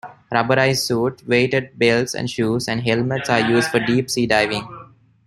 [0.31, 4.67] Rubberized suits, weighted belts and shoes, and helmets are used for deep sea diving.